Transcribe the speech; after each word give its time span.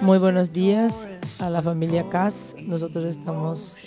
Muy 0.00 0.18
buenos 0.18 0.52
días 0.52 1.08
a 1.40 1.50
la 1.50 1.60
familia 1.62 2.08
CAS. 2.08 2.54
Nosotros 2.62 3.04
estamos 3.04 3.78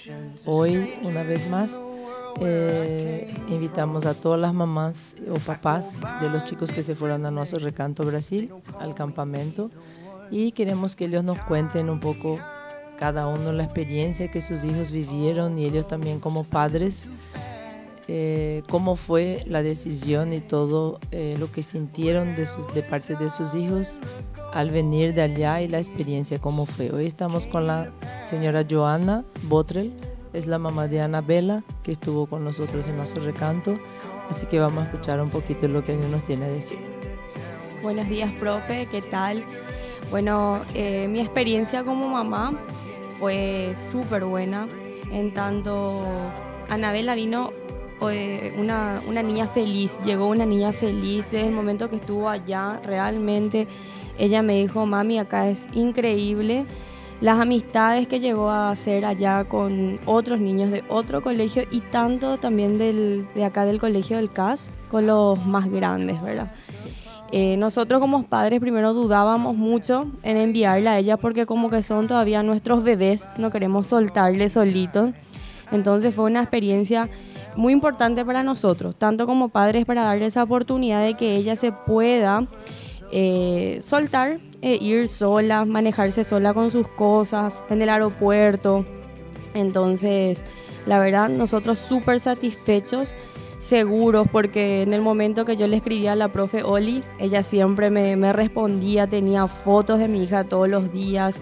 hoy, 0.46 0.94
una 1.04 1.24
vez 1.24 1.50
más, 1.50 1.80
eh, 2.42 3.34
invitamos 3.48 4.05
a 4.05 4.14
todas 4.14 4.39
las 4.39 4.54
mamás 4.54 5.16
o 5.32 5.36
papás 5.39 6.00
de 6.21 6.30
los 6.30 6.44
chicos 6.44 6.71
que 6.71 6.84
se 6.84 6.96
fueron 6.96 7.26
a 7.26 7.32
nuestro 7.32 7.60
recanto 7.60 8.04
Brasil, 8.04 8.52
al 8.80 8.94
campamento, 8.94 9.71
y 10.32 10.52
queremos 10.52 10.96
que 10.96 11.05
ellos 11.05 11.23
nos 11.23 11.39
cuenten 11.39 11.89
un 11.89 12.00
poco 12.00 12.39
cada 12.97 13.28
uno 13.28 13.54
la 13.54 13.64
experiencia 13.64 14.29
que 14.29 14.42
sus 14.42 14.64
hijos 14.64 14.92
vivieron 14.92 15.57
y 15.57 15.65
ellos 15.65 15.88
también 15.88 16.19
como 16.19 16.43
padres 16.43 17.06
eh, 18.10 18.64
cómo 18.69 18.96
fue 18.96 19.43
la 19.47 19.61
decisión 19.61 20.32
y 20.32 20.39
todo 20.39 20.97
eh, 21.11 21.36
lo 21.38 21.52
que 21.52 21.61
sintieron 21.61 22.38
de, 22.38 22.46
sus, 22.46 22.74
de 22.74 22.82
parte 22.82 23.18
de 23.18 23.29
sus 23.29 23.54
hijos 23.54 24.00
al 24.54 24.71
venir 24.71 25.14
de 25.14 25.24
allá 25.24 25.61
y 25.61 25.68
la 25.68 25.79
experiencia 25.79 26.39
cómo 26.39 26.66
fue. 26.66 26.89
Hoy 26.91 27.05
estamos 27.05 27.47
con 27.47 27.68
la 27.68 27.91
señora 28.24 28.66
Joana 28.69 29.25
Botrel, 29.44 29.91
es 30.32 30.47
la 30.47 30.57
mamá 30.57 30.88
de 30.88 31.02
Anabela 31.02 31.66
que 31.83 31.91
estuvo 31.91 32.28
con 32.28 32.45
nosotros 32.45 32.88
en 32.88 32.95
nuestro 32.95 33.22
recanto, 33.23 33.78
así 34.30 34.45
que 34.45 34.58
vamos 34.58 34.86
a 34.86 34.86
escuchar 34.86 35.19
un 35.19 35.30
poquito 35.30 35.67
lo 35.67 35.83
que 35.83 35.94
ella 35.94 36.08
nos 36.08 36.23
tiene 36.23 36.45
a 36.45 36.50
decir. 36.50 36.80
Buenos 37.83 38.08
días, 38.08 38.31
profe, 38.39 38.88
¿qué 38.89 39.02
tal? 39.02 39.44
Bueno, 40.09 40.61
eh, 40.73 41.08
mi 41.09 41.20
experiencia 41.20 41.84
como 41.84 42.08
mamá 42.08 42.53
fue 43.20 43.73
súper 43.75 44.23
buena, 44.23 44.67
en 45.11 45.33
tanto 45.33 46.02
Anabela 46.69 47.16
vino 47.16 47.52
eh, 48.09 48.53
una, 48.58 49.02
una 49.08 49.22
niña 49.22 49.47
feliz, 49.47 50.00
llegó 50.05 50.28
una 50.28 50.45
niña 50.45 50.72
feliz 50.72 51.30
desde 51.30 51.47
el 51.47 51.53
momento 51.53 51.89
que 51.89 51.97
estuvo 51.97 52.30
allá, 52.30 52.80
realmente 52.85 53.67
ella 54.17 54.41
me 54.41 54.61
dijo, 54.61 54.85
mami, 54.85 55.19
acá 55.19 55.50
es 55.50 55.67
increíble 55.73 56.66
las 57.19 57.39
amistades 57.39 58.08
que 58.08 58.19
llegó 58.19 58.50
a 58.50 58.69
hacer 58.69 59.03
allá 59.03 59.44
con 59.45 60.00
otros 60.05 60.39
niños 60.39 60.69
de 60.69 60.83
otro 60.88 61.22
colegio 61.22 61.63
y 61.72 61.81
tanto 61.81 62.38
también 62.38 62.78
del, 62.78 63.28
de 63.33 63.44
acá 63.44 63.66
del 63.66 63.80
colegio 63.80 64.17
del 64.17 64.31
CAS 64.31 64.69
con 64.91 65.08
los 65.08 65.44
más 65.45 65.69
grandes, 65.69 66.22
¿verdad? 66.22 66.52
Eh, 67.31 67.58
nosotros 67.58 68.00
como 68.00 68.23
padres 68.23 68.59
primero 68.61 68.94
dudábamos 68.94 69.56
mucho 69.56 70.08
en 70.23 70.38
enviarla 70.38 70.94
a 70.94 71.00
ella 71.00 71.17
porque 71.17 71.45
como 71.45 71.69
que 71.69 71.84
son 71.84 72.08
todavía 72.08 72.42
nuestros 72.42 72.84
bebés, 72.84 73.28
no 73.38 73.52
queremos 73.52 73.88
soltarle 73.88 74.47
solitos. 74.50 75.11
Entonces 75.72 76.16
fue 76.16 76.25
una 76.25 76.42
experiencia 76.42 77.09
muy 77.58 77.73
importante 77.73 78.23
para 78.23 78.44
nosotros, 78.44 78.95
tanto 78.95 79.25
como 79.25 79.50
padres 79.50 79.86
para 79.86 80.03
darle 80.03 80.28
esa 80.28 80.44
oportunidad 80.44 81.03
de 81.03 81.16
que 81.16 81.36
ella 81.36 81.56
se 81.56 81.72
pueda 81.72 82.45
eh, 83.11 83.80
soltar, 83.81 84.39
e 84.62 84.75
ir 84.75 85.08
sola, 85.08 85.66
manejarse 85.66 86.23
sola 86.23 86.53
con 86.53 86.72
sus 86.72 86.88
cosas 86.88 87.64
en 87.69 87.81
el 87.81 87.89
aeropuerto. 87.89 88.86
Entonces, 89.53 90.44
la 90.86 91.00
verdad, 91.00 91.30
nosotros 91.30 91.80
súper 91.80 92.19
satisfechos, 92.19 93.14
seguros, 93.67 94.27
porque 94.31 94.81
en 94.81 94.93
el 94.93 95.01
momento 95.01 95.45
que 95.45 95.57
yo 95.57 95.67
le 95.67 95.77
escribía 95.77 96.13
a 96.13 96.15
la 96.15 96.29
profe 96.29 96.63
Oli, 96.63 97.03
ella 97.19 97.43
siempre 97.43 97.89
me, 97.89 98.15
me 98.15 98.33
respondía, 98.33 99.07
tenía 99.07 99.47
fotos 99.47 99.99
de 99.99 100.07
mi 100.07 100.23
hija 100.23 100.45
todos 100.45 100.69
los 100.69 100.91
días. 100.91 101.39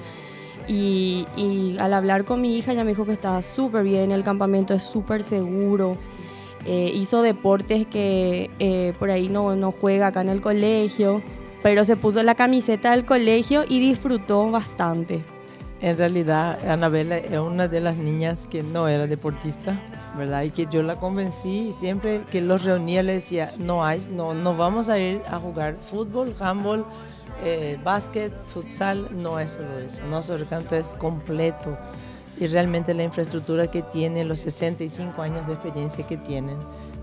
Y, 0.67 1.27
y, 1.37 1.77
al 1.79 1.93
hablar 1.93 2.25
con 2.25 2.41
mi 2.41 2.57
hija, 2.57 2.71
ella 2.71 2.83
me 2.83 2.89
dijo 2.89 3.05
que 3.05 3.13
estaba 3.13 3.43
súper 3.43 3.83
bien, 3.83 4.11
el 4.11 4.23
campamento 4.23 4.73
es 4.73 4.81
súper 4.81 5.23
seguro. 5.23 5.97
Eh, 6.65 6.91
hizo 6.95 7.21
deportes 7.21 7.85
que 7.85 8.49
eh, 8.57 8.93
por 8.97 9.11
ahí 9.11 9.29
no, 9.29 9.55
no 9.55 9.71
juega 9.71 10.07
acá 10.07 10.21
en 10.21 10.29
el 10.29 10.41
colegio, 10.41 11.21
pero 11.61 11.85
se 11.85 11.95
puso 11.95 12.23
la 12.23 12.33
camiseta 12.33 12.91
del 12.91 13.05
colegio 13.05 13.65
y 13.69 13.79
disfrutó 13.79 14.49
bastante. 14.49 15.21
En 15.81 15.97
realidad, 15.97 16.57
Anabela 16.67 17.17
es 17.17 17.37
una 17.37 17.67
de 17.67 17.81
las 17.81 17.97
niñas 17.97 18.47
que 18.47 18.63
no 18.63 18.87
era 18.87 19.05
deportista, 19.05 19.79
¿verdad? 20.17 20.43
Y 20.43 20.51
que 20.51 20.67
yo 20.69 20.83
la 20.83 20.95
convencí 20.97 21.69
y 21.69 21.73
siempre 21.73 22.23
que 22.29 22.41
los 22.41 22.63
reunía 22.63 23.03
le 23.03 23.13
decía, 23.13 23.53
no 23.57 23.85
hay, 23.85 24.07
no, 24.09 24.33
no 24.33 24.55
vamos 24.55 24.89
a 24.89 24.99
ir 24.99 25.21
a 25.27 25.39
jugar 25.39 25.75
fútbol, 25.75 26.35
handball, 26.39 26.85
eh, 27.43 27.77
básquet, 27.83 28.37
futsal, 28.37 29.07
no 29.11 29.39
es 29.39 29.51
solo 29.51 29.79
eso. 29.79 30.03
Nuestro 30.05 30.37
recanto 30.37 30.75
es 30.75 30.95
completo 30.95 31.77
y 32.37 32.47
realmente 32.47 32.93
la 32.93 33.03
infraestructura 33.03 33.67
que 33.67 33.81
tiene, 33.81 34.23
los 34.25 34.39
65 34.39 35.21
años 35.21 35.45
de 35.47 35.53
experiencia 35.53 36.05
que 36.05 36.17
tienen. 36.17 36.57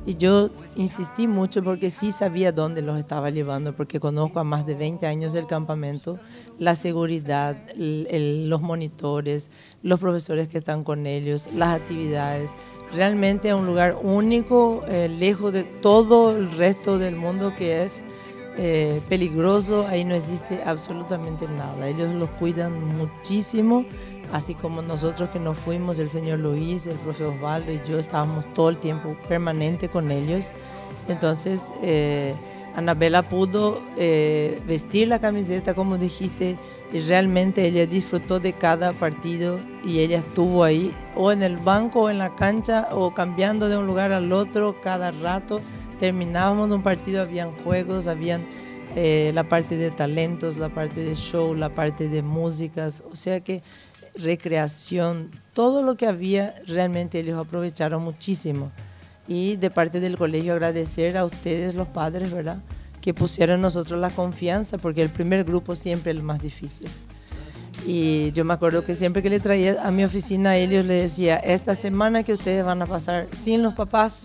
Y 0.04 0.16
yo 0.16 0.50
insistí 0.74 1.28
mucho 1.28 1.62
porque 1.62 1.88
sí 1.90 2.10
sabía 2.10 2.50
dónde 2.50 2.82
los 2.82 2.98
estaba 2.98 3.30
llevando, 3.30 3.72
porque 3.74 4.00
conozco 4.00 4.40
a 4.40 4.44
más 4.44 4.66
de 4.66 4.74
20 4.74 5.06
años 5.06 5.32
del 5.32 5.46
campamento, 5.46 6.18
la 6.58 6.74
seguridad, 6.74 7.56
el, 7.76 8.08
el, 8.10 8.50
los 8.50 8.62
monitores, 8.62 9.50
los 9.82 10.00
profesores 10.00 10.48
que 10.48 10.58
están 10.58 10.82
con 10.82 11.06
ellos, 11.06 11.48
las 11.54 11.80
actividades. 11.80 12.50
Realmente 12.94 13.48
es 13.48 13.54
un 13.54 13.66
lugar 13.66 13.96
único, 14.02 14.82
eh, 14.88 15.08
lejos 15.08 15.52
de 15.52 15.62
todo 15.62 16.36
el 16.36 16.50
resto 16.50 16.98
del 16.98 17.14
mundo 17.14 17.54
que 17.56 17.82
es 17.84 18.04
eh, 18.58 19.00
peligroso, 19.08 19.86
ahí 19.86 20.04
no 20.04 20.14
existe 20.14 20.62
absolutamente 20.64 21.48
nada. 21.48 21.88
Ellos 21.88 22.14
los 22.14 22.28
cuidan 22.30 22.84
muchísimo, 22.98 23.86
así 24.32 24.54
como 24.54 24.82
nosotros 24.82 25.30
que 25.30 25.38
nos 25.38 25.58
fuimos, 25.58 25.98
el 25.98 26.08
señor 26.08 26.40
Luis, 26.40 26.86
el 26.86 26.96
profe 26.96 27.24
Osvaldo 27.24 27.72
y 27.72 27.80
yo 27.86 27.98
estábamos 27.98 28.52
todo 28.54 28.68
el 28.70 28.78
tiempo 28.78 29.16
permanente 29.28 29.88
con 29.88 30.10
ellos. 30.10 30.52
Entonces, 31.08 31.72
eh, 31.82 32.34
Anabela 32.74 33.28
pudo 33.28 33.82
eh, 33.98 34.60
vestir 34.66 35.08
la 35.08 35.18
camiseta, 35.18 35.74
como 35.74 35.98
dijiste, 35.98 36.56
y 36.92 37.00
realmente 37.00 37.66
ella 37.66 37.86
disfrutó 37.86 38.40
de 38.40 38.54
cada 38.54 38.92
partido 38.92 39.60
y 39.84 39.98
ella 39.98 40.18
estuvo 40.18 40.64
ahí, 40.64 40.94
o 41.14 41.32
en 41.32 41.42
el 41.42 41.58
banco, 41.58 42.02
o 42.02 42.10
en 42.10 42.18
la 42.18 42.34
cancha, 42.34 42.88
o 42.92 43.12
cambiando 43.12 43.68
de 43.68 43.76
un 43.76 43.86
lugar 43.86 44.12
al 44.12 44.32
otro 44.32 44.80
cada 44.80 45.10
rato 45.10 45.60
terminábamos 46.02 46.72
un 46.72 46.82
partido, 46.82 47.22
habían 47.22 47.52
juegos, 47.52 48.08
habían 48.08 48.44
eh, 48.96 49.30
la 49.34 49.44
parte 49.44 49.76
de 49.76 49.92
talentos, 49.92 50.58
la 50.58 50.68
parte 50.68 51.04
de 51.04 51.14
show, 51.14 51.54
la 51.54 51.68
parte 51.68 52.08
de 52.08 52.22
músicas, 52.22 53.04
o 53.08 53.14
sea 53.14 53.38
que 53.38 53.62
recreación, 54.14 55.30
todo 55.52 55.82
lo 55.82 55.96
que 55.96 56.06
había, 56.06 56.54
realmente 56.66 57.20
ellos 57.20 57.38
aprovecharon 57.38 58.02
muchísimo. 58.02 58.70
Y 59.28 59.56
de 59.56 59.70
parte 59.70 60.00
del 60.00 60.16
colegio 60.16 60.52
agradecer 60.52 61.16
a 61.16 61.24
ustedes, 61.24 61.74
los 61.74 61.88
padres, 61.88 62.32
¿verdad? 62.32 62.58
Que 63.00 63.14
pusieron 63.14 63.60
nosotros 63.60 64.00
la 64.00 64.10
confianza, 64.10 64.78
porque 64.78 65.02
el 65.02 65.10
primer 65.10 65.44
grupo 65.44 65.76
siempre 65.76 66.12
es 66.12 66.18
el 66.18 66.22
más 66.22 66.40
difícil. 66.40 66.88
Y 67.86 68.32
yo 68.32 68.44
me 68.44 68.54
acuerdo 68.54 68.84
que 68.84 68.94
siempre 68.94 69.22
que 69.22 69.30
le 69.30 69.40
traía 69.40 69.82
a 69.82 69.90
mi 69.90 70.04
oficina 70.04 70.50
a 70.50 70.56
ellos, 70.56 70.84
le 70.84 70.94
decía, 70.94 71.36
esta 71.36 71.74
semana 71.74 72.22
que 72.22 72.32
ustedes 72.32 72.64
van 72.64 72.82
a 72.82 72.86
pasar 72.86 73.26
sin 73.36 73.62
los 73.62 73.74
papás, 73.74 74.22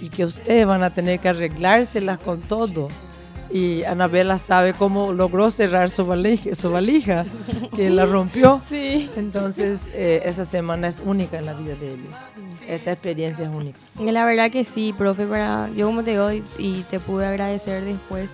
y 0.00 0.08
que 0.08 0.24
ustedes 0.24 0.66
van 0.66 0.82
a 0.82 0.94
tener 0.94 1.20
que 1.20 1.28
arreglárselas 1.28 2.18
con 2.18 2.40
todo. 2.40 2.88
Y 3.50 3.82
Anabela 3.84 4.38
sabe 4.38 4.74
cómo 4.74 5.12
logró 5.12 5.50
cerrar 5.50 5.88
su 5.90 6.04
valija, 6.04 6.54
su 6.54 6.70
valija 6.70 7.24
que 7.74 7.90
la 7.90 8.06
rompió. 8.06 8.60
Sí. 8.68 9.08
Entonces, 9.16 9.86
eh, 9.94 10.22
esa 10.24 10.44
semana 10.44 10.88
es 10.88 11.00
única 11.02 11.38
en 11.38 11.46
la 11.46 11.54
vida 11.54 11.74
de 11.74 11.92
ellos. 11.92 12.16
Esa 12.68 12.92
experiencia 12.92 13.46
es 13.46 13.50
única. 13.50 13.78
La 13.98 14.26
verdad 14.26 14.50
que 14.50 14.64
sí, 14.64 14.94
profe, 14.96 15.26
para, 15.26 15.70
yo 15.74 15.86
como 15.86 16.04
te 16.04 16.10
digo 16.10 16.30
y, 16.30 16.42
y 16.58 16.84
te 16.90 17.00
pude 17.00 17.26
agradecer 17.26 17.84
después, 17.84 18.32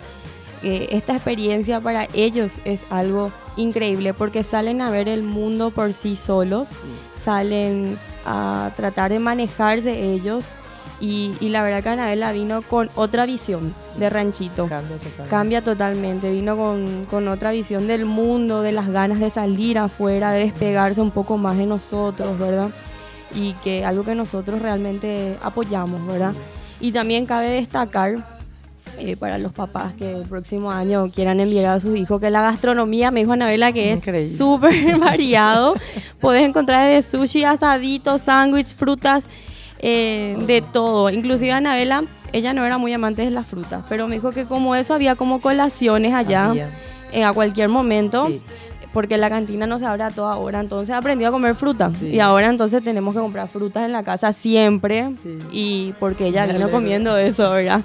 eh, 0.65 0.89
esta 0.97 1.15
experiencia 1.15 1.79
para 1.81 2.09
ellos 2.15 2.59
es 2.65 2.87
algo 2.89 3.31
increíble 3.57 4.15
porque 4.15 4.43
salen 4.43 4.81
a 4.81 4.91
ver 4.91 5.09
el 5.09 5.23
mundo 5.23 5.71
por 5.71 5.93
sí 5.93 6.17
solos, 6.17 6.69
sí. 6.69 6.75
salen 7.15 7.99
a 8.25 8.73
tratar 8.75 9.13
de 9.13 9.19
manejarse 9.19 10.13
ellos 10.15 10.47
y, 11.01 11.33
y, 11.41 11.49
la 11.49 11.63
verdad 11.63 11.83
que 11.83 11.89
Anabela 11.89 12.33
vino 12.33 12.63
con 12.63 12.89
otra 12.95 13.27
visión 13.27 13.75
de 13.99 14.09
ranchito. 14.11 14.67
Cambia 14.67 14.97
totalmente. 14.97 15.31
Cambia 15.31 15.63
totalmente. 15.63 16.31
Vino 16.31 16.57
con, 16.57 17.07
con, 17.11 17.29
otra 17.29 17.51
visión 17.51 17.87
del 17.87 18.05
mundo, 18.05 18.63
de 18.63 18.73
las 18.73 18.89
ganas 18.89 19.19
de 19.19 19.29
salir 19.29 19.79
afuera, 19.79 20.33
de 20.33 20.45
despegarse 20.45 21.01
un 21.01 21.11
poco 21.11 21.37
más 21.37 21.59
de 21.59 21.67
nosotros, 21.67 22.39
¿verdad? 22.39 22.71
Y 23.35 23.55
que 23.55 23.85
algo 23.85 24.05
que 24.05 24.15
nosotros 24.15 24.63
realmente 24.63 25.37
apoyamos, 25.43 26.07
¿verdad? 26.07 26.33
Y 26.81 26.93
también 26.93 27.27
cabe 27.27 27.49
destacar 27.49 28.25
eh, 28.99 29.17
para 29.17 29.39
los 29.39 29.53
papás 29.53 29.95
que 29.95 30.19
el 30.19 30.25
próximo 30.27 30.71
año 30.71 31.11
quieran 31.11 31.41
enviar 31.41 31.67
a 31.67 31.81
sus 31.81 31.97
hijos, 31.97 32.21
que 32.21 32.31
la 32.31 32.43
gastronomía, 32.43 33.11
me 33.11 33.21
dijo 33.21 33.33
Anabela, 33.33 33.73
que 33.73 33.93
es 33.93 34.37
súper 34.37 34.99
variado. 35.01 35.75
Puedes 36.21 36.45
encontrar 36.45 36.87
desde 36.87 37.19
sushi, 37.19 37.43
asadito, 37.43 38.19
sándwich, 38.19 38.75
frutas 38.75 39.27
eh, 39.79 40.37
de 40.47 40.63
todo. 40.63 41.11
Inclusive 41.11 41.53
Anabela, 41.53 42.05
ella 42.33 42.53
no 42.53 42.65
era 42.65 42.79
muy 42.79 42.93
amante 42.93 43.23
de 43.23 43.31
las 43.31 43.47
frutas, 43.47 43.85
pero 43.89 44.09
me 44.09 44.17
dijo 44.17 44.31
que 44.33 44.45
como 44.47 44.75
eso 44.75 44.95
había 44.95 45.15
como 45.17 45.41
colaciones 45.41 46.15
allá 46.15 46.53
eh, 47.13 47.25
a 47.25 47.33
cualquier 47.33 47.69
momento. 47.69 48.27
Sí. 48.29 48.43
porque 48.93 49.19
la 49.19 49.29
cantina 49.29 49.67
no 49.67 49.77
se 49.81 49.87
abre 49.87 50.05
a 50.05 50.11
toda 50.13 50.37
hora, 50.37 50.61
entonces 50.61 50.95
aprendió 50.95 51.27
a 51.27 51.31
comer 51.33 51.57
fruta. 51.57 51.91
Sí. 51.91 52.11
Y 52.11 52.21
ahora 52.21 52.47
entonces 52.47 52.81
tenemos 52.85 53.13
que 53.13 53.21
comprar 53.21 53.49
frutas 53.49 53.85
en 53.85 53.91
la 53.91 54.05
casa 54.05 54.33
siempre, 54.33 55.11
Sí. 55.21 55.37
y 55.51 55.95
porque 55.99 56.29
ella 56.29 56.47
vino 56.47 56.71
comiendo 56.71 57.17
eso, 57.17 57.51
¿verdad? 57.51 57.81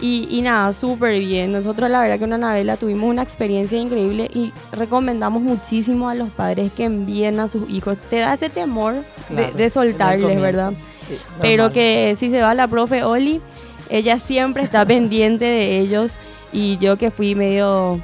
Y, 0.00 0.26
y 0.30 0.40
nada, 0.40 0.72
súper 0.72 1.18
bien. 1.18 1.52
Nosotros 1.52 1.90
la 1.90 2.00
verdad 2.00 2.18
que 2.18 2.24
en 2.24 2.32
Anabela 2.32 2.78
tuvimos 2.78 3.10
una 3.10 3.22
experiencia 3.22 3.76
increíble 3.78 4.30
y 4.32 4.52
recomendamos 4.72 5.42
muchísimo 5.42 6.08
a 6.08 6.14
los 6.14 6.30
padres 6.30 6.72
que 6.72 6.84
envíen 6.84 7.40
a 7.40 7.48
sus 7.48 7.68
hijos. 7.68 7.98
Te 8.08 8.20
da 8.20 8.32
ese 8.32 8.48
temor 8.48 8.94
de- 9.28 9.34
Claro, 9.34 9.52
de, 9.54 9.68
soltarles. 9.68 10.40
¿verdad? 10.40 10.72
Sí, 11.08 11.18
Pero 11.40 11.70
que 11.70 12.14
si 12.16 12.30
se 12.30 12.42
va 12.42 12.54
la 12.54 12.66
profe 12.68 13.02
Oli, 13.04 13.40
ella 13.88 14.18
siempre 14.18 14.62
está 14.62 14.84
pendiente 14.86 15.44
de 15.44 15.78
ellos 15.80 16.18
y 16.52 16.76
yo 16.78 16.96
que 16.96 17.10
fui 17.10 17.34
medio 17.34 17.98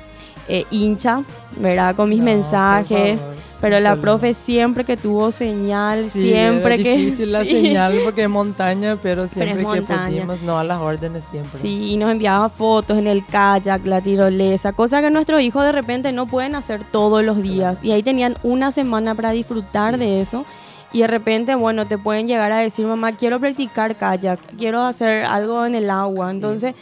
eh, 0.49 0.65
hincha, 0.71 1.23
¿verdad? 1.59 1.95
Con 1.97 2.09
mis 2.11 2.19
No, 2.21 2.25
mensajes. 2.27 3.21
Pero 3.61 3.81
la 3.81 3.97
profe 3.97 4.35
siempre 4.35 4.85
que 4.85 4.95
tuvo 4.99 5.31
señal, 5.33 6.03
Sí, 6.05 6.29
siempre 6.29 6.77
que... 6.83 6.99
difícil 6.99 7.33
la 7.33 7.45
sí. 7.47 7.51
señal 7.62 7.99
porque 8.05 8.25
es 8.25 8.29
montaña, 8.29 8.99
pero 9.01 9.27
siempre 9.27 9.57
que 9.57 9.62
montaña. 9.62 10.07
pudimos, 10.07 10.43
no 10.43 10.59
a 10.59 10.65
las 10.65 10.81
órdenes 10.81 11.25
siempre. 11.25 11.61
Sí, 11.62 11.93
y 11.93 11.97
nos 11.97 12.12
enviaba 12.12 12.50
fotos 12.50 12.99
en 12.99 13.07
el 13.07 13.25
kayak, 13.25 13.87
la 13.87 14.03
tirolesa, 14.03 14.75
cosa 14.75 15.00
que 15.00 15.09
nuestros 15.09 15.41
hijos 15.41 15.65
de 15.65 15.73
repente 15.73 16.12
no 16.12 16.27
pueden 16.27 16.57
hacer 16.57 16.85
todos 16.85 17.25
los 17.25 17.41
días. 17.41 17.81
Y 17.83 17.93
ahí 17.93 18.03
tenían 18.03 18.37
una 18.43 18.71
semana 18.71 19.15
para 19.15 19.31
disfrutar 19.31 19.95
Sí. 19.95 20.00
de 20.00 20.21
eso. 20.21 20.45
Y 20.94 21.00
de 21.00 21.08
repente, 21.08 21.56
bueno, 21.56 21.87
te 21.87 21.99
pueden 21.99 22.29
llegar 22.29 22.52
a 22.52 22.58
decir, 22.58 22.87
mamá, 22.87 23.17
quiero 23.17 23.41
practicar 23.41 23.96
kayak, 23.96 24.38
quiero 24.56 24.81
hacer 24.82 25.25
algo 25.25 25.67
en 25.67 25.75
el 25.75 25.91
agua. 25.91 26.31
Sí. 26.31 26.37
Entonces, 26.37 26.75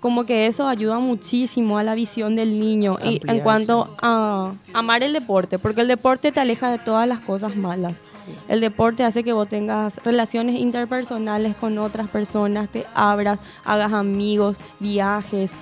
como 0.00 0.26
que 0.26 0.46
eso 0.46 0.68
ayuda 0.68 0.98
muchísimo 0.98 1.78
a 1.78 1.82
la 1.82 1.94
visión 1.94 2.36
del 2.36 2.60
niño 2.60 2.98
y 3.02 3.22
en 3.26 3.40
cuanto 3.40 3.96
a 4.02 4.52
amar 4.74 5.02
el 5.02 5.14
deporte, 5.14 5.58
porque 5.58 5.80
el 5.80 5.88
deporte 5.88 6.30
te 6.30 6.40
aleja 6.40 6.70
de 6.70 6.78
todas 6.78 7.08
las 7.08 7.20
cosas 7.20 7.56
malas. 7.56 8.04
El 8.46 8.60
deporte 8.60 9.02
hace 9.02 9.24
que 9.24 9.32
vos 9.32 9.48
tengas 9.48 9.98
relaciones 10.04 10.60
interpersonales 10.60 11.56
con 11.56 11.78
otras 11.78 12.10
personas, 12.10 12.68
te 12.68 12.84
abras, 12.92 13.38
hagas 13.64 13.94
amigos, 13.94 14.58
viajes. 14.78 15.52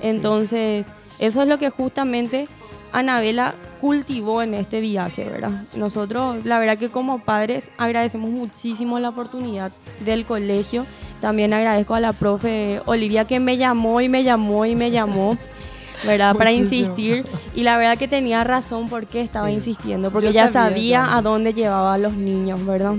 Entonces, 0.00 0.88
eso 1.18 1.42
es 1.42 1.48
lo 1.48 1.58
que 1.58 1.68
justamente 1.68 2.48
Anabela 2.92 3.54
cultivó 3.80 4.42
en 4.42 4.54
este 4.54 4.80
viaje, 4.80 5.24
¿verdad? 5.24 5.50
Nosotros, 5.74 6.44
la 6.44 6.58
verdad 6.58 6.78
que 6.78 6.90
como 6.90 7.20
padres 7.20 7.70
agradecemos 7.78 8.30
muchísimo 8.30 8.98
la 8.98 9.08
oportunidad 9.10 9.72
del 10.04 10.24
colegio. 10.26 10.86
También 11.20 11.52
agradezco 11.52 11.94
a 11.94 12.00
la 12.00 12.12
profe 12.12 12.80
Olivia 12.86 13.26
que 13.26 13.40
me 13.40 13.56
llamó 13.56 14.00
y 14.00 14.08
me 14.08 14.22
llamó 14.24 14.66
y 14.66 14.74
me 14.76 14.90
llamó. 14.90 15.36
¿verdad? 16.06 16.34
Para 16.34 16.50
Muchísimo. 16.50 16.92
insistir. 16.92 17.26
Y 17.54 17.62
la 17.62 17.76
verdad 17.76 17.98
que 17.98 18.08
tenía 18.08 18.42
razón 18.42 18.88
porque 18.88 19.20
estaba 19.20 19.48
Sí. 19.48 19.54
insistiendo, 19.56 20.10
porque 20.10 20.28
Yo 20.28 20.32
ya 20.32 20.48
sabía 20.48 21.00
sabía 21.02 21.16
a 21.16 21.20
dónde 21.20 21.52
llevaba 21.52 21.92
a 21.92 21.98
los 21.98 22.14
niños, 22.14 22.64
¿verdad? 22.64 22.94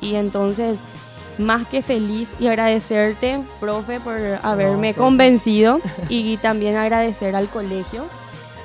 Y 0.00 0.14
entonces, 0.14 0.78
más 1.36 1.66
que 1.66 1.82
feliz 1.82 2.32
y 2.38 2.46
agradecerte, 2.46 3.40
profe, 3.58 3.98
por 3.98 4.14
haberme 4.42 4.94
profe. 4.94 5.04
convencido 5.08 5.80
y 6.08 6.36
también 6.36 6.76
agradecer 6.76 7.34
al 7.34 7.48
colegio, 7.48 8.04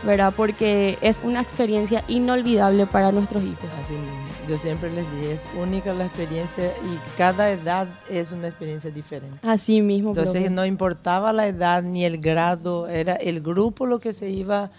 ¿verdad? 0.03 0.33
Porque 0.35 0.97
es 1.01 1.21
una 1.23 1.41
experiencia 1.41 2.03
inolvidable 2.07 2.85
para 2.85 3.11
nuestros 3.11 3.43
hijos. 3.43 3.69
Así 3.83 3.93
mismo. 3.93 4.17
Yo 4.47 4.57
siempre 4.57 4.91
les 4.91 5.05
dije, 5.15 5.33
es 5.33 5.45
única 5.61 5.93
la 5.93 6.05
experiencia 6.05 6.65
y 6.83 7.17
cada 7.17 7.51
edad 7.51 7.87
es 8.09 8.31
una 8.31 8.47
experiencia 8.47 8.89
diferente. 8.89 9.37
Así 9.47 9.81
mismo, 9.81 10.09
Entonces 10.09 10.35
profe. 10.35 10.49
no 10.49 10.65
importaba 10.65 11.33
la 11.33 11.47
edad 11.47 11.83
ni 11.83 12.05
el 12.05 12.17
grado, 12.19 12.87
era 12.87 13.13
el 13.15 13.41
grupo 13.41 13.85
lo 13.85 13.99
que 13.99 14.11
se 14.13 14.29
iba 14.29 14.71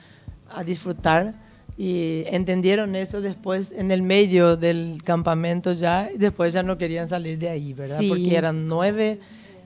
a 0.53 0.65
disfrutar 0.65 1.35
y 1.77 2.25
entendieron 2.27 2.97
eso 2.97 3.21
después 3.21 3.71
en 3.73 3.91
el 3.93 4.03
medio 4.03 4.57
del 4.57 5.01
campamento 5.05 5.73
ya 5.73 6.11
y 6.13 6.19
después 6.19 6.53
ya 6.53 6.63
no 6.65 6.77
querían 6.77 7.09
salir 7.09 7.39
de 7.39 7.49
ahí, 7.51 7.73
¿verdad? 7.73 8.01
Sí. 8.01 8.09
Porque 8.09 8.37
eran 8.37 8.67
nueve 8.67 9.21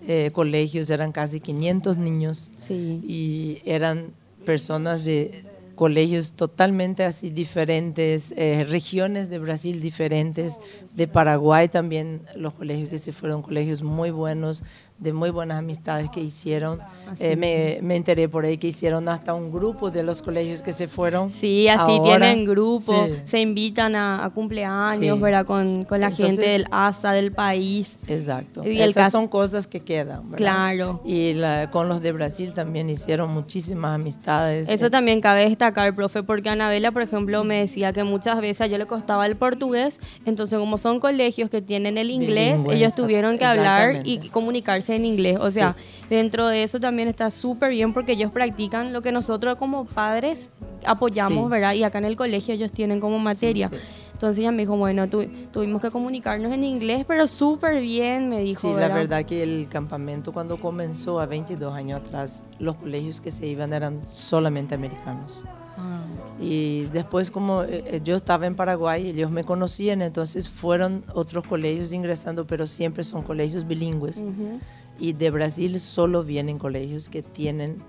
eh, 0.06 0.30
colegios, 0.34 0.90
eran 0.90 1.12
casi 1.12 1.40
500 1.40 1.96
niños 1.96 2.50
Sí. 2.68 3.00
y 3.02 3.62
eran 3.64 4.12
personas 4.44 5.04
de 5.04 5.44
colegios 5.74 6.32
totalmente 6.32 7.04
así 7.04 7.30
diferentes, 7.30 8.32
eh, 8.36 8.64
regiones 8.68 9.30
de 9.30 9.38
Brasil 9.38 9.80
diferentes, 9.80 10.58
de 10.94 11.06
Paraguay 11.08 11.68
también 11.68 12.22
los 12.36 12.54
colegios 12.54 12.88
que 12.90 12.98
se 12.98 13.12
fueron, 13.12 13.42
colegios 13.42 13.82
muy 13.82 14.10
buenos, 14.10 14.62
de 14.98 15.12
muy 15.12 15.30
buenas 15.30 15.58
amistades 15.58 16.08
que 16.10 16.20
hicieron. 16.20 16.78
Eh, 17.18 17.34
me, 17.34 17.80
me 17.82 17.96
enteré 17.96 18.28
por 18.28 18.44
ahí 18.44 18.58
que 18.58 18.68
hicieron 18.68 19.08
hasta 19.08 19.34
un 19.34 19.50
grupo 19.50 19.90
de 19.90 20.04
los 20.04 20.22
colegios 20.22 20.62
que 20.62 20.72
se 20.72 20.86
fueron. 20.86 21.30
Sí, 21.30 21.66
así 21.68 21.96
ahora. 21.96 22.18
tienen 22.18 22.44
grupo, 22.44 23.06
Sí. 23.06 23.12
se 23.24 23.40
invitan 23.40 23.96
a, 23.96 24.24
a 24.24 24.30
cumpleaños, 24.30 25.16
Sí. 25.16 25.22
¿verdad? 25.22 25.46
Con, 25.46 25.84
con 25.84 26.00
la 26.00 26.08
Entonces- 26.08 26.36
gente 26.38 26.48
del 26.50 26.66
ASA, 26.70 27.12
del 27.12 27.32
país. 27.32 27.98
Exacto. 28.06 28.66
Y 28.68 28.80
Esas 28.80 29.10
son 29.10 29.26
cosas 29.26 29.66
que 29.66 29.80
quedan. 29.80 30.30
¿verdad? 30.30 30.36
Claro. 30.36 31.02
Y 31.04 31.32
la- 31.34 31.70
con 31.72 31.88
los 31.88 32.00
de 32.00 32.12
Brasil 32.12 32.54
también 32.54 32.88
hicieron 32.88 33.30
muchísimas 33.34 33.96
amistades. 33.96 34.68
Eso 34.68 34.86
Eh, 34.86 34.90
también 34.90 35.20
cabe 35.20 35.44
destacar, 35.64 35.94
profe, 35.94 36.22
porque 36.22 36.48
Anabela, 36.48 36.90
por 36.92 37.02
ejemplo, 37.02 37.44
me 37.44 37.58
decía 37.60 37.92
que 37.92 38.04
muchas 38.04 38.40
veces 38.40 38.60
a 38.62 38.66
yo 38.66 38.78
le 38.78 38.86
costaba 38.86 39.26
el 39.26 39.36
portugués, 39.36 40.00
entonces 40.26 40.58
como 40.58 40.78
son 40.78 41.00
colegios 41.00 41.50
que 41.50 41.62
tienen 41.62 41.98
el 41.98 42.10
inglés, 42.10 42.62
ellos 42.70 42.94
tuvieron 42.94 43.38
que 43.38 43.44
hablar 43.44 44.02
y 44.04 44.28
comunicarse 44.28 44.94
en 44.96 45.04
inglés. 45.04 45.38
O 45.40 45.50
sea, 45.50 45.74
dentro 46.10 46.48
de 46.48 46.62
eso 46.62 46.80
también 46.80 47.08
está 47.08 47.30
súper 47.30 47.70
bien 47.70 47.92
porque 47.92 48.12
ellos 48.12 48.30
practican 48.30 48.92
lo 48.92 49.02
que 49.02 49.12
nosotros 49.12 49.58
como 49.58 49.84
padres 49.86 50.48
apoyamos, 50.86 51.44
Sí. 51.44 51.50
¿verdad? 51.50 51.74
Y 51.74 51.82
acá 51.84 51.98
en 51.98 52.04
el 52.04 52.16
colegio 52.16 52.54
ellos 52.54 52.70
tienen 52.72 53.00
como 53.00 53.18
materia. 53.18 53.68
sí. 53.68 53.76
Entonces 54.24 54.40
ella 54.40 54.52
me 54.52 54.62
dijo, 54.62 54.74
bueno, 54.78 55.06
tu- 55.10 55.26
tuvimos 55.52 55.82
que 55.82 55.90
comunicarnos 55.90 56.50
en 56.52 56.64
inglés, 56.64 57.04
pero 57.06 57.26
súper 57.26 57.82
bien, 57.82 58.30
me 58.30 58.40
dijo. 58.40 58.58
Sí, 58.62 58.68
la 58.68 58.74
¿verdad? 58.88 58.94
verdad 58.94 59.24
que 59.26 59.42
el 59.42 59.68
campamento 59.68 60.32
cuando 60.32 60.58
comenzó 60.58 61.20
a 61.20 61.26
22 61.26 61.74
años 61.74 62.00
atrás, 62.00 62.42
los 62.58 62.76
colegios 62.76 63.20
que 63.20 63.30
se 63.30 63.46
iban 63.46 63.74
eran 63.74 64.00
solamente 64.08 64.74
americanos. 64.74 65.44
Ah, 65.76 66.00
Y 66.40 66.84
después 66.84 67.30
como 67.30 67.64
eh, 67.64 67.84
eh, 67.86 68.00
yo 68.02 68.16
estaba 68.16 68.46
en 68.46 68.54
Paraguay, 68.56 69.08
ellos 69.10 69.30
me 69.30 69.44
conocían, 69.44 70.00
entonces 70.00 70.48
fueron 70.48 71.04
otros 71.12 71.44
colegios 71.46 71.92
ingresando, 71.92 72.46
pero 72.46 72.66
siempre 72.66 73.04
son 73.04 73.22
colegios 73.22 73.66
bilingües. 73.66 74.16
ujú. 74.16 74.58
Y 74.98 75.12
de 75.12 75.30
Brasil 75.30 75.78
solo 75.80 76.22
vienen 76.22 76.58
colegios 76.58 77.10
que 77.10 77.22
tienen 77.22 77.82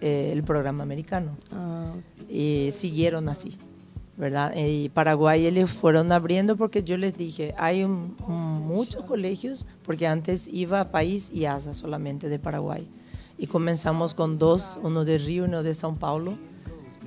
eh, 0.00 0.30
el 0.32 0.44
programa 0.44 0.84
americano. 0.84 1.32
Ah, 1.52 1.92
y 2.28 2.68
siguieron 2.72 3.28
así, 3.28 3.58
¿verdad? 4.16 4.54
Y 4.56 4.88
Paraguay 4.90 5.46
ellos 5.46 5.70
fueron 5.70 6.12
abriendo 6.12 6.56
porque 6.56 6.82
yo 6.82 6.96
les 6.96 7.16
dije, 7.16 7.54
hay 7.56 7.86
muchos 7.86 9.04
colegios, 9.04 9.66
porque 9.82 10.06
antes 10.06 10.48
iba 10.48 10.80
a 10.80 10.90
País 10.90 11.30
y 11.32 11.46
ASA 11.46 11.74
solamente 11.74 12.28
de 12.28 12.38
Paraguay. 12.38 12.88
Y 13.38 13.46
comenzamos 13.46 14.14
con 14.14 14.38
dos, 14.38 14.78
uno 14.82 15.04
de 15.04 15.18
Río 15.18 15.44
y 15.44 15.48
uno 15.48 15.62
de 15.62 15.72
São 15.72 15.96
Paulo, 15.96 16.36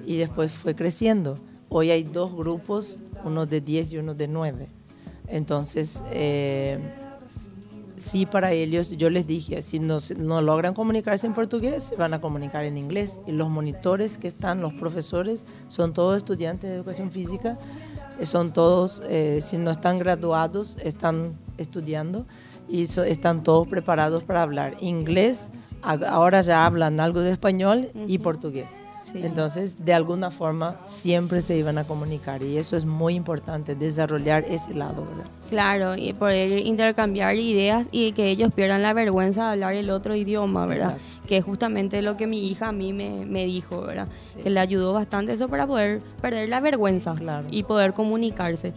y 0.05 0.17
después 0.17 0.51
fue 0.51 0.75
creciendo. 0.75 1.37
Hoy 1.69 1.91
hay 1.91 2.03
dos 2.03 2.35
grupos, 2.35 2.99
uno 3.23 3.45
de 3.45 3.61
10 3.61 3.93
y 3.93 3.97
uno 3.97 4.13
de 4.13 4.27
9. 4.27 4.67
Entonces, 5.27 6.03
eh, 6.11 6.79
sí 7.97 8.25
para 8.25 8.51
ellos, 8.51 8.91
yo 8.91 9.09
les 9.09 9.25
dije, 9.27 9.61
si 9.61 9.79
no, 9.79 9.97
no 10.17 10.41
logran 10.41 10.73
comunicarse 10.73 11.27
en 11.27 11.33
portugués, 11.33 11.83
se 11.83 11.95
van 11.95 12.13
a 12.13 12.19
comunicar 12.21 12.65
en 12.65 12.77
inglés. 12.77 13.19
Y 13.25 13.31
los 13.31 13.49
monitores 13.49 14.17
que 14.17 14.27
están, 14.27 14.61
los 14.61 14.73
profesores, 14.73 15.45
son 15.67 15.93
todos 15.93 16.17
estudiantes 16.17 16.69
de 16.69 16.75
educación 16.75 17.11
física, 17.11 17.57
eh, 18.19 18.25
son 18.25 18.51
todos, 18.53 19.01
eh, 19.07 19.39
si 19.41 19.57
no 19.57 19.71
están 19.71 19.99
graduados, 19.99 20.77
están 20.83 21.33
estudiando 21.57 22.25
y 22.67 22.87
so- 22.87 23.03
están 23.03 23.43
todos 23.43 23.67
preparados 23.67 24.23
para 24.23 24.41
hablar 24.41 24.75
inglés. 24.81 25.49
Ahora 25.81 26.41
ya 26.41 26.65
hablan 26.65 26.99
algo 26.99 27.19
de 27.21 27.31
español 27.31 27.89
y 28.07 28.17
portugués. 28.17 28.71
Sí. 29.15 29.25
Entonces, 29.25 29.85
de 29.85 29.93
alguna 29.93 30.29
forma, 30.29 30.75
siempre 30.85 31.39
se 31.41 31.55
iban 31.57 31.77
a 31.77 31.85
comunicar 31.85 32.43
y 32.43 32.57
eso 32.57 32.75
es 32.75 32.83
muy 32.83 33.13
importante, 33.15 33.73
desarrollar 33.75 34.43
ese 34.49 34.73
lado, 34.73 35.05
¿verdad? 35.05 35.31
Claro, 35.49 35.95
y 35.95 36.11
poder 36.11 36.65
intercambiar 36.67 37.35
ideas 37.37 37.87
y 37.91 38.11
que 38.11 38.29
ellos 38.29 38.51
pierdan 38.53 38.81
la 38.81 38.91
vergüenza 38.93 39.45
de 39.45 39.51
hablar 39.53 39.73
el 39.75 39.89
otro 39.89 40.15
idioma, 40.15 40.65
¿verdad? 40.65 40.97
Exacto. 40.97 41.27
Que 41.29 41.37
es 41.37 41.45
justamente 41.45 42.01
lo 42.01 42.17
que 42.17 42.27
mi 42.27 42.47
hija 42.49 42.67
a 42.67 42.71
mí 42.73 42.91
me, 42.91 43.25
me 43.25 43.45
dijo, 43.45 43.81
¿verdad? 43.81 44.09
Que 44.43 44.49
le 44.49 44.59
ayudó 44.59 44.91
bastante 44.91 45.31
eso 45.31 45.47
para 45.47 45.65
poder 45.65 46.01
perder 46.21 46.49
la 46.49 46.59
vergüenza 46.59 47.15
Claro. 47.15 47.47
y 47.49 47.63
poder 47.63 47.93
comunicarse. 47.93 48.73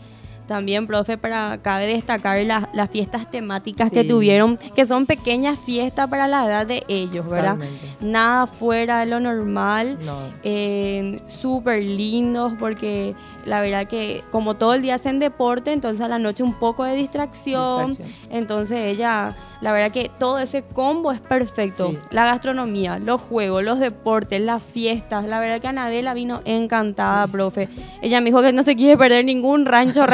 También, 0.48 0.86
profe, 0.86 1.18
para 1.18 1.58
cabe 1.62 1.86
destacar 1.86 2.42
las, 2.44 2.64
las 2.72 2.90
fiestas 2.90 3.30
temáticas 3.30 3.90
que 3.90 4.02
tuvieron, 4.02 4.56
que 4.56 4.86
son 4.86 5.04
pequeñas 5.06 5.58
fiestas 5.58 6.08
para 6.08 6.26
la 6.26 6.46
edad 6.46 6.66
de 6.66 6.84
ellos, 6.88 7.30
¿verdad? 7.30 7.56
Nada 8.00 8.46
fuera 8.46 9.00
de 9.00 9.06
lo 9.06 9.20
normal. 9.20 9.98
No. 10.04 10.18
eh, 10.42 11.20
súper 11.26 11.82
lindos 11.82 12.54
porque 12.58 13.14
la 13.44 13.60
verdad 13.60 13.86
que 13.86 14.22
como 14.32 14.54
todo 14.54 14.74
el 14.74 14.82
día 14.82 14.94
hacen 14.94 15.18
deporte, 15.18 15.72
entonces 15.72 16.00
a 16.00 16.08
la 16.08 16.18
noche 16.18 16.42
un 16.42 16.54
poco 16.54 16.84
de 16.84 16.94
distracción. 16.96 17.88
Distracción. 17.88 18.30
Entonces 18.30 18.78
ella, 18.86 19.36
la 19.60 19.72
verdad 19.72 19.92
que 19.92 20.10
todo 20.18 20.38
ese 20.38 20.62
combo 20.62 21.12
es 21.12 21.20
perfecto. 21.20 21.90
Sí. 21.90 21.98
La 22.10 22.24
gastronomía, 22.24 22.98
los 22.98 23.20
juegos, 23.20 23.62
los 23.62 23.78
deportes, 23.80 24.40
las 24.40 24.62
fiestas. 24.62 25.26
La 25.26 25.40
verdad 25.40 25.60
que 25.60 25.68
Anabela 25.68 26.14
vino 26.14 26.40
encantada, 26.44 27.26
profe. 27.26 27.68
Ella 28.00 28.20
me 28.20 28.26
dijo 28.26 28.40
que 28.40 28.52
no 28.52 28.62
se 28.62 28.76
quiere 28.76 28.96
perder 28.96 29.24
ningún 29.26 29.66
rancho, 29.66 30.06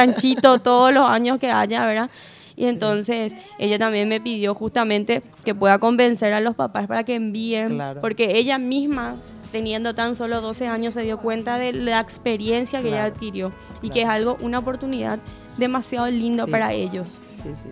todos 0.62 0.92
los 0.92 1.08
años 1.08 1.38
que 1.38 1.50
haya, 1.50 1.84
¿verdad? 1.86 2.10
Y 2.56 2.66
entonces 2.66 3.34
ella 3.58 3.78
también 3.78 4.08
me 4.08 4.20
pidió 4.20 4.54
justamente 4.54 5.22
que 5.44 5.54
pueda 5.54 5.78
convencer 5.78 6.32
a 6.32 6.40
los 6.40 6.54
papás 6.54 6.86
para 6.86 7.02
que 7.04 7.16
envíen, 7.16 7.70
Claro. 7.74 8.00
porque 8.00 8.38
ella 8.38 8.58
misma, 8.58 9.16
teniendo 9.50 9.94
tan 9.94 10.14
solo 10.16 10.40
12 10.40 10.68
años, 10.68 10.94
se 10.94 11.02
dio 11.02 11.18
cuenta 11.18 11.58
de 11.58 11.72
la 11.72 12.00
experiencia 12.00 12.80
que 12.80 12.88
ella 12.88 13.04
adquirió 13.06 13.48
y 13.82 13.88
Claro. 13.90 13.94
que 13.94 14.02
es 14.02 14.08
algo, 14.08 14.38
una 14.40 14.60
oportunidad 14.60 15.18
demasiado 15.56 16.06
lindo 16.08 16.44
Sí. 16.44 16.50
para 16.50 16.72
ellos. 16.72 17.06
Sí, 17.34 17.50
sí. 17.54 17.68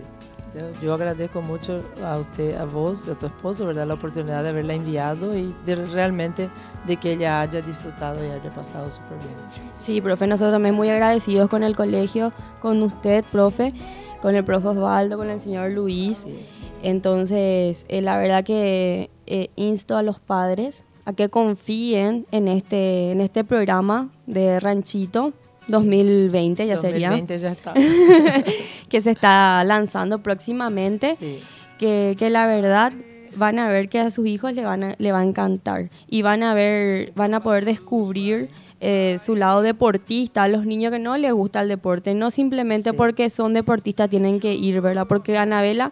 Yo, 0.81 0.93
agradezco 0.93 1.41
mucho 1.41 1.83
a 2.03 2.17
usted, 2.17 2.55
a 2.55 2.65
vos, 2.65 3.07
a 3.07 3.15
tu 3.15 3.25
esposo, 3.25 3.65
¿verdad? 3.65 3.87
La 3.87 3.95
oportunidad 3.95 4.43
de 4.43 4.49
haberla 4.49 4.73
enviado 4.73 5.35
y 5.35 5.53
de 5.65 5.75
realmente 5.75 6.49
de 6.85 6.97
que 6.97 7.13
ella 7.13 7.41
haya 7.41 7.61
disfrutado 7.61 8.23
y 8.23 8.29
haya 8.29 8.49
pasado 8.51 8.89
súper 8.91 9.17
bien. 9.17 9.71
Sí, 9.81 9.99
profe, 9.99 10.27
nosotros 10.27 10.53
también 10.53 10.75
muy 10.75 10.89
agradecidos 10.89 11.49
con 11.49 11.63
el 11.63 11.75
colegio, 11.75 12.33
con 12.59 12.83
usted, 12.83 13.23
profe, 13.31 13.73
con 14.21 14.35
el 14.35 14.43
profe 14.43 14.67
Osvaldo, 14.67 15.17
con 15.17 15.29
el 15.29 15.39
señor 15.39 15.71
Luis. 15.71 16.19
Sí. 16.19 16.45
Entonces, 16.83 17.85
eh, 17.87 18.01
la 18.01 18.17
verdad 18.17 18.43
que 18.43 19.09
eh, 19.25 19.49
insto 19.55 19.97
a 19.97 20.03
los 20.03 20.19
padres 20.19 20.85
a 21.05 21.13
que 21.13 21.29
confíen 21.29 22.27
en 22.31 22.47
este, 22.47 23.11
en 23.11 23.21
este 23.21 23.43
programa 23.43 24.09
de 24.27 24.59
Ranchito 24.59 25.33
2020, 25.67 26.67
ya 26.67 26.77
sería, 26.77 27.09
2020 27.09 27.39
ya 27.39 27.51
está. 27.51 27.73
que 28.89 29.01
se 29.01 29.11
está 29.11 29.63
lanzando 29.63 30.19
próximamente. 30.21 31.15
Sí. 31.15 31.39
que, 31.79 32.15
que 32.17 32.29
la 32.29 32.45
verdad 32.47 32.93
van 33.35 33.57
a 33.57 33.67
ver 33.67 33.89
que 33.89 33.99
a 33.99 34.11
sus 34.11 34.27
hijos 34.27 34.53
le 34.53 34.63
van 34.63 34.83
a, 34.83 34.95
le 34.99 35.11
va 35.11 35.19
a 35.19 35.23
encantar 35.23 35.89
y 36.07 36.21
van 36.21 36.43
a 36.43 36.53
ver 36.53 37.11
van 37.15 37.33
a 37.33 37.39
poder 37.39 37.65
descubrir 37.65 38.49
eh, 38.79 39.17
su 39.23 39.35
lado 39.35 39.63
deportista 39.63 40.43
a 40.43 40.47
los 40.47 40.67
niños 40.67 40.91
que 40.91 40.99
no 40.99 41.17
les 41.17 41.33
gusta 41.33 41.61
el 41.61 41.67
deporte 41.67 42.13
no 42.13 42.29
simplemente 42.29 42.91
Sí. 42.91 42.95
porque 42.95 43.31
son 43.31 43.55
deportistas 43.55 44.07
tienen 44.09 44.39
que 44.39 44.53
ir 44.53 44.81
verdad 44.81 45.07
porque 45.07 45.35
Anabela 45.35 45.91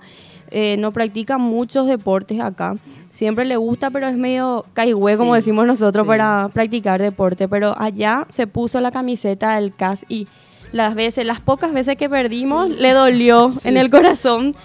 eh, 0.51 0.75
no 0.77 0.91
practica 0.91 1.38
muchos 1.38 1.88
deportes 1.88 2.39
acá 2.39 2.75
siempre 3.10 3.46
le 3.46 3.58
gusta 3.58 3.89
pero 3.89 4.08
es 4.08 4.17
medio 4.17 4.65
caigüe 4.74 5.17
como 5.17 5.36
decimos 5.36 5.65
nosotros 5.65 6.05
sí. 6.05 6.08
para 6.08 6.50
practicar 6.53 7.01
deporte 7.01 7.48
pero 7.48 7.74
allá 7.77 8.27
se 8.29 8.48
puso 8.48 8.79
la 8.81 8.91
camiseta 8.91 9.55
del 9.55 9.74
CAS 9.74 10.05
y 10.10 10.27
las 10.72 10.96
veces 10.96 11.25
las 11.25 11.39
pocas 11.39 11.74
veces 11.74 11.96
que 11.96 12.10
perdimos 12.10 12.70
le 12.70 12.91
dolió 12.91 13.51
en 13.63 13.77
el 13.77 13.89
corazón 13.89 14.55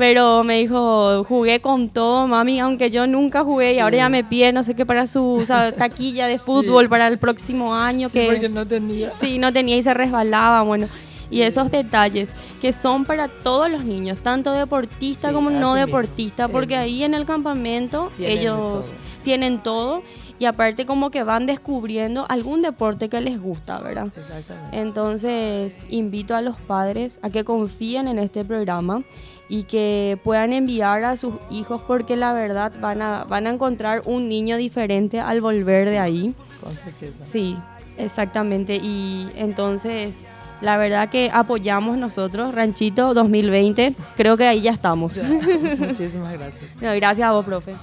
pero 0.00 0.44
me 0.44 0.58
dijo, 0.58 1.24
jugué 1.24 1.60
con 1.60 1.90
todo, 1.90 2.26
mami, 2.26 2.58
aunque 2.58 2.90
yo 2.90 3.06
nunca 3.06 3.44
jugué 3.44 3.74
y 3.74 3.80
ahora 3.80 3.98
ya 3.98 4.08
me 4.08 4.24
pide, 4.24 4.50
no 4.50 4.62
sé 4.62 4.74
qué, 4.74 4.86
para 4.86 5.06
su 5.06 5.34
o 5.34 5.44
sea, 5.44 5.72
taquilla 5.72 6.26
de 6.26 6.38
fútbol 6.46 6.88
para 6.88 7.06
el 7.06 7.18
próximo 7.18 7.74
año. 7.74 8.08
Sí, 8.08 8.20
que 8.20 8.26
porque 8.26 8.48
no 8.48 8.66
tenía. 8.66 9.12
Sí, 9.12 9.36
no 9.36 9.52
tenía 9.52 9.76
y 9.76 9.82
se 9.82 9.92
resbalaba, 9.92 10.62
bueno. 10.62 10.88
Y 11.30 11.42
esos 11.42 11.70
detalles 11.70 12.30
que 12.60 12.72
son 12.72 13.04
para 13.04 13.28
todos 13.28 13.70
los 13.70 13.84
niños, 13.84 14.18
tanto 14.18 14.52
deportistas 14.52 15.30
Sí, 15.30 15.34
como 15.34 15.50
no 15.50 15.56
mismo. 15.58 15.74
deportistas, 15.74 16.50
porque 16.50 16.76
ahí 16.76 17.04
en 17.04 17.14
el 17.14 17.24
campamento 17.24 18.10
tienen 18.16 18.38
ellos 18.38 18.58
todo. 18.88 18.92
tienen 19.22 19.62
todo 19.62 20.02
y 20.40 20.46
aparte 20.46 20.86
como 20.86 21.10
que 21.10 21.22
van 21.22 21.46
descubriendo 21.46 22.26
algún 22.28 22.62
deporte 22.62 23.08
que 23.08 23.20
les 23.20 23.40
gusta, 23.40 23.78
¿verdad? 23.80 24.08
Exactamente. 24.16 24.78
Entonces, 24.80 25.78
invito 25.88 26.34
a 26.34 26.40
los 26.40 26.56
padres 26.56 27.20
a 27.22 27.30
que 27.30 27.44
confíen 27.44 28.08
en 28.08 28.18
este 28.18 28.44
programa 28.44 29.02
y 29.48 29.64
que 29.64 30.18
puedan 30.24 30.52
enviar 30.52 31.04
a 31.04 31.16
sus 31.16 31.34
hijos 31.50 31.82
porque 31.82 32.16
la 32.16 32.32
verdad 32.32 32.72
van 32.80 33.02
a, 33.02 33.24
van 33.24 33.46
a 33.46 33.50
encontrar 33.50 34.02
un 34.06 34.28
niño 34.28 34.56
diferente 34.56 35.20
al 35.20 35.40
volver 35.40 35.88
de 35.90 35.98
ahí. 35.98 36.34
Con 36.62 36.74
certeza. 36.76 37.24
Sí, 37.24 37.56
exactamente. 37.98 38.76
Y 38.76 39.28
entonces, 39.36 40.20
la 40.60 40.76
verdad 40.76 41.08
que 41.08 41.30
apoyamos 41.32 41.96
nosotros, 41.96 42.54
Ranchito 42.54 43.14
2020. 43.14 43.94
Creo 44.16 44.36
que 44.36 44.46
ahí 44.46 44.60
ya 44.60 44.72
estamos. 44.72 45.16
Ya. 45.16 45.24
Muchísimas 45.24 46.32
gracias. 46.32 46.70
No, 46.80 46.94
gracias 46.94 47.26
a 47.28 47.32
vos, 47.32 47.44
profe. 47.44 47.74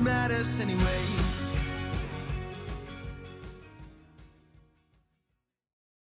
Matters 0.00 0.60
anyway. 0.60 1.17